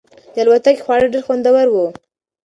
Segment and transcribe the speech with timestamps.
[0.33, 1.85] د الوتکې خواړه ډېر خوندور وو.